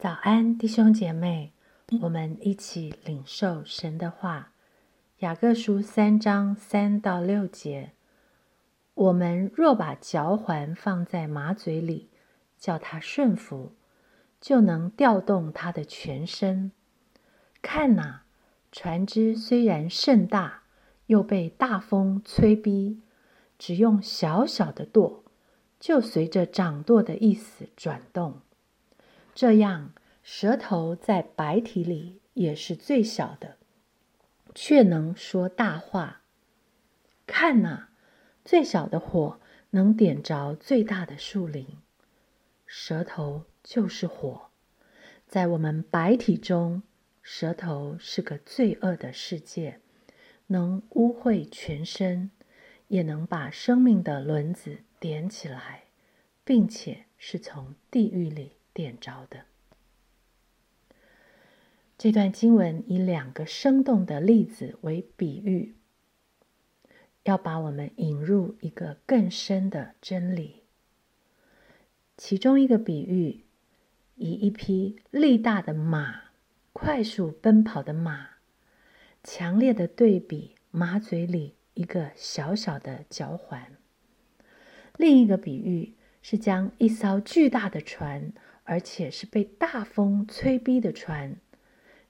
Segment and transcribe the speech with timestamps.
[0.00, 1.52] 早安，弟兄姐妹，
[2.00, 4.54] 我们一起领受神的话。
[5.18, 7.92] 雅各书三章三到六节：
[8.94, 12.08] 我们若把嚼环放在马嘴里，
[12.58, 13.72] 叫它顺服，
[14.40, 16.72] 就能调动它的全身。
[17.60, 18.22] 看哪，
[18.72, 20.62] 船只虽然甚大，
[21.08, 23.02] 又被大风吹逼，
[23.58, 25.24] 只用小小的舵，
[25.78, 28.40] 就随着掌舵的意思转动。
[29.34, 29.92] 这样，
[30.22, 33.56] 舌头在白体里也是最小的，
[34.54, 36.22] 却能说大话。
[37.26, 37.88] 看呐，
[38.44, 41.78] 最小的火能点着最大的树林。
[42.66, 44.50] 舌头就是火，
[45.26, 46.82] 在我们白体中，
[47.22, 49.80] 舌头是个罪恶的世界，
[50.48, 52.30] 能污秽全身，
[52.88, 55.84] 也能把生命的轮子点起来，
[56.44, 58.52] 并且是从地狱里。
[58.80, 59.44] 点着的
[61.98, 65.74] 这段经文以两个生动的例子为比喻，
[67.24, 70.62] 要把我们引入一个更深的真理。
[72.16, 73.44] 其中一个比喻
[74.14, 76.30] 以一匹力大的马、
[76.72, 78.28] 快速奔跑的马，
[79.22, 83.76] 强烈的对比马嘴里一个小小的脚环；
[84.96, 88.32] 另一个比喻是将一艘巨大的船。
[88.70, 91.34] 而且是被大风催逼的船，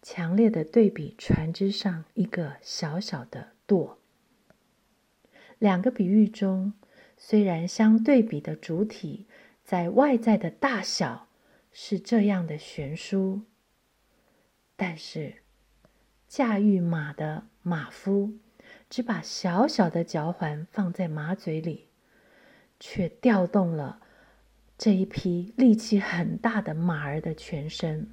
[0.00, 3.98] 强烈的对比船只上一个小小的舵。
[5.58, 6.72] 两个比喻中，
[7.18, 9.26] 虽然相对比的主体
[9.62, 11.28] 在外在的大小
[11.72, 13.42] 是这样的悬殊，
[14.76, 15.42] 但是
[16.26, 18.32] 驾驭马的马夫
[18.88, 21.88] 只把小小的脚环放在马嘴里，
[22.80, 24.00] 却调动了。
[24.78, 28.10] 这一匹力气很大的马儿的全身，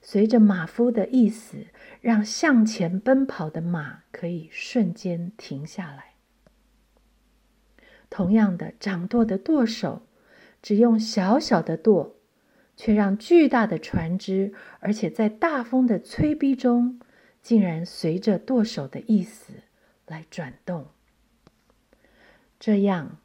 [0.00, 1.66] 随着马夫的意思，
[2.00, 6.14] 让向前奔跑的马可以瞬间停下来。
[8.08, 10.06] 同样的，掌舵的舵手
[10.62, 12.14] 只用小小的舵，
[12.76, 17.00] 却让巨大的船只，而且在大风的催逼中，
[17.42, 19.52] 竟然随着舵手的意思
[20.06, 20.86] 来转动。
[22.60, 23.18] 这样。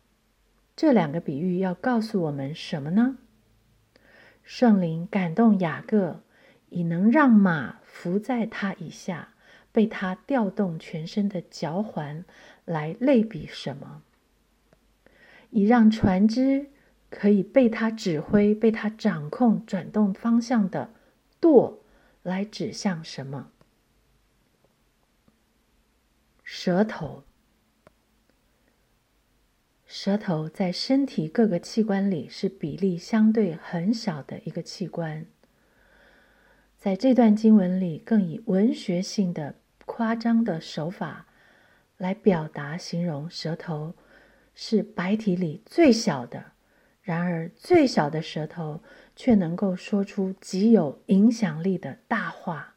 [0.76, 3.18] 这两个比喻要告诉我们什么呢？
[4.44, 6.24] 圣灵感动雅各，
[6.70, 9.36] 以能让马伏在他以下，
[9.72, 12.26] 被他调动全身的脚环
[12.66, 14.02] 来类比什么？
[15.52, 16.72] 以让船只
[17.10, 20.92] 可以被他指挥、被他掌控、转动方向的
[21.40, 21.84] 舵
[22.24, 23.52] 来指向什么？
[26.44, 27.24] 舌头。
[29.94, 35.26] 舌头在身体各个器官里是比例相对很小的一个器官。
[36.78, 41.28] 在这段经文里，更以文学性的夸张的手法
[41.98, 43.94] 来表达，形容舌头
[44.56, 46.54] 是白体里最小的。
[47.02, 48.82] 然而，最小的舌头
[49.14, 52.76] 却能够说出极有影响力的大话。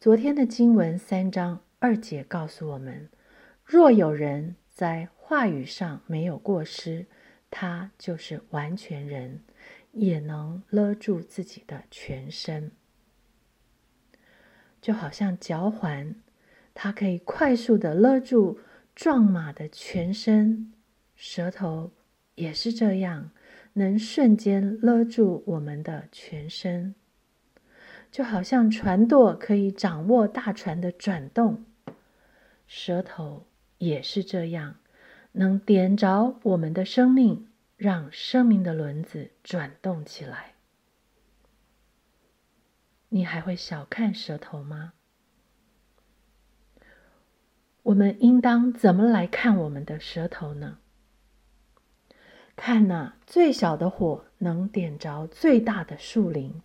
[0.00, 3.10] 昨天的经文三章二节告诉我们：
[3.66, 7.06] 若有人在话语上没有过失，
[7.50, 9.40] 他就是完全人，
[9.90, 12.70] 也能勒住自己的全身。
[14.80, 16.14] 就好像脚环，
[16.72, 18.60] 它可以快速的勒住
[18.94, 20.70] 壮马的全身；
[21.16, 21.90] 舌头
[22.36, 23.32] 也是这样，
[23.72, 26.94] 能瞬间勒住我们的全身。
[28.12, 31.64] 就好像船舵可以掌握大船的转动，
[32.68, 33.44] 舌头
[33.78, 34.76] 也是这样。
[35.38, 40.54] 能点着我们的生命，让生命的轮子转动起来。
[43.10, 44.94] 你还会小看舌头吗？
[47.82, 50.78] 我们应当怎么来看我们的舌头呢？
[52.56, 56.62] 看那最小的火能点着最大的树林。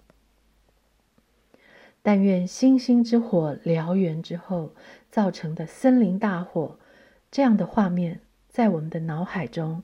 [2.02, 4.74] 但愿星星之火燎原之后
[5.10, 6.80] 造成的森林大火，
[7.30, 8.22] 这样的画面。
[8.52, 9.82] 在我们的脑海中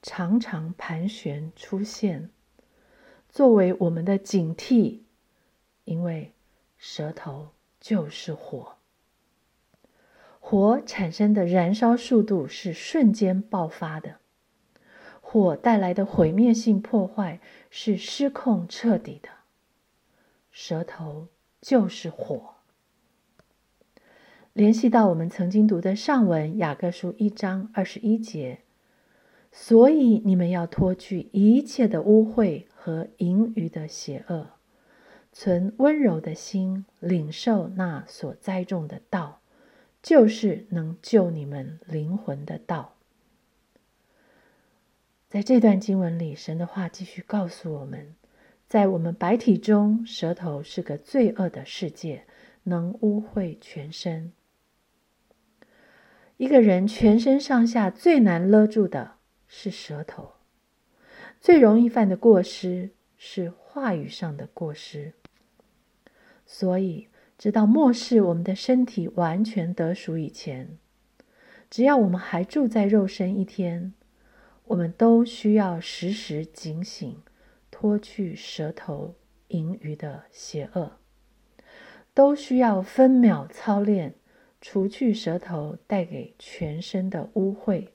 [0.00, 2.30] 常常盘旋出现，
[3.28, 5.00] 作为我们的警惕，
[5.82, 6.32] 因为
[6.78, 7.48] 舌头
[7.80, 8.76] 就是火，
[10.38, 14.20] 火产生的燃烧速度是瞬间爆发的，
[15.20, 19.28] 火带来的毁灭性破坏是失控彻底的，
[20.52, 21.26] 舌头
[21.60, 22.53] 就是火。
[24.54, 28.60] 联系到我们曾经读的上文雅各书一章二十一节，
[29.50, 34.50] 所以你们要脱去一切的污秽和淫余的邪恶，
[35.32, 39.40] 存温柔的心，领受那所栽种的道，
[40.00, 42.94] 就是能救你们灵魂的道。
[45.28, 48.14] 在这段经文里，神的话继续告诉我们，
[48.68, 52.22] 在我们白体中，舌头是个罪恶的世界，
[52.62, 54.32] 能污秽全身。
[56.36, 59.14] 一个人全身上下最难勒住的。
[59.46, 60.32] 是舌头
[61.40, 65.12] 最容易犯的过失，是话语上的过失。
[66.44, 67.06] 所以，
[67.38, 70.76] 直到末世我们的身体完全得赎以前，
[71.70, 73.92] 只要我们还住在肉身一天，
[74.64, 77.22] 我们都需要时时警醒，
[77.70, 79.14] 脱去舌头
[79.48, 80.98] 盈余的邪恶，
[82.12, 84.16] 都需要分秒操练，
[84.66, 87.88] 除去舌头带给全身的污秽。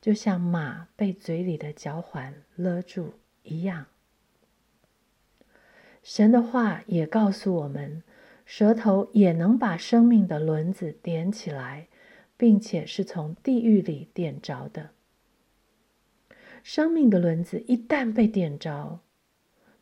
[0.00, 3.86] 就像马被嘴里的嚼环勒住一样，
[6.00, 8.04] 神的话也告诉我们，
[8.46, 11.88] 舌头也能把生命的轮子点起来，
[12.36, 14.90] 并且是从地狱里点着的。
[16.62, 19.00] 生命的轮子一旦被点着，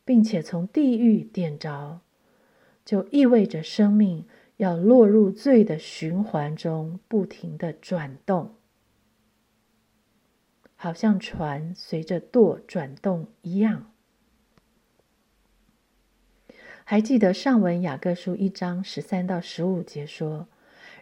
[0.06, 2.00] 并且从地狱点着，
[2.82, 4.24] 就意味着生命
[4.62, 8.54] 要落入罪的循环中，不停的转动。
[10.76, 13.90] 好像船随着舵转动一样。
[16.84, 20.46] 还记得上文雅各书一章十三到十五节说：“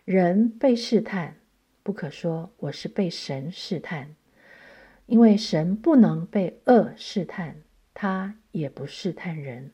[0.07, 1.37] 人被试探，
[1.83, 4.17] 不可说我是被神试探，
[5.05, 7.57] 因为神不能被恶试探，
[7.93, 9.73] 他也不试探人。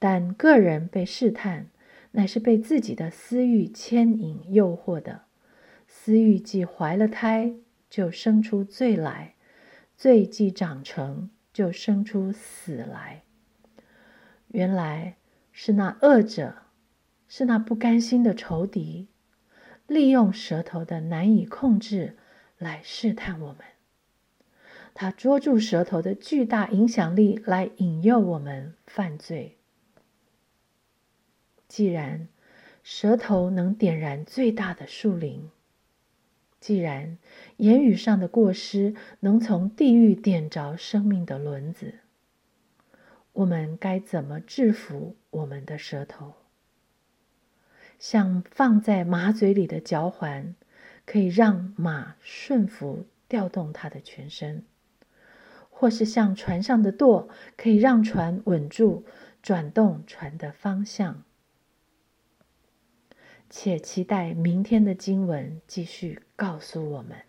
[0.00, 1.68] 但个人被试探，
[2.12, 5.22] 乃是被自己的私欲牵引诱惑的。
[5.86, 7.54] 私欲既怀了胎。”
[7.90, 9.34] 就生出罪来，
[9.96, 13.22] 罪既长成就生出死来。
[14.48, 15.16] 原来
[15.52, 16.64] 是那恶者，
[17.28, 19.08] 是那不甘心的仇敌，
[19.86, 22.18] 利用舌头的难以控制
[22.58, 23.60] 来试探我们。
[24.92, 29.57] 他捉住舌头的巨大影响力来引诱我们犯罪。
[31.68, 32.26] 既然
[32.82, 35.50] 舌头能点燃最大的树林。
[36.58, 37.18] 既然
[37.58, 42.00] 言语上的过失能从地狱点着生命的轮子，
[43.32, 46.34] 我们该怎么制服我们的舌头？
[48.00, 50.56] 像放在马嘴里的嚼环，
[51.06, 54.62] 可以让马顺服调动它的全身；
[55.70, 59.04] 或是像船上的舵，可以让船稳住
[59.42, 61.22] 转动船的方向。
[63.50, 67.27] 且期待明天的经文继续告诉我们。